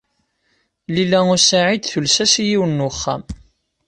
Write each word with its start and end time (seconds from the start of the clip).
Lila 0.93 1.19
u 1.33 1.37
Saɛid 1.39 1.83
tules-as 1.85 2.33
i 2.41 2.43
yiwen 2.49 2.79
n 2.83 2.85
wexxam. 2.85 3.21